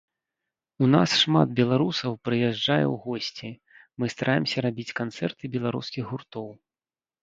[0.85, 3.49] У нас шмат беларусаў прыязджае ў госці,
[4.01, 6.55] мы стараемся рабіць канцэрты беларускіх гуртоў.